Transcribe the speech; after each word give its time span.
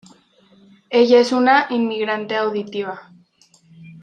Ella 0.89 1.19
es 1.19 1.31
una 1.31 1.67
inmigrante 1.69 2.35
auditiva. 2.35 3.07